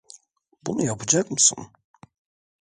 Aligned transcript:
Bunu 0.65 0.83
yapacak 0.83 1.31
mısın? 1.31 1.67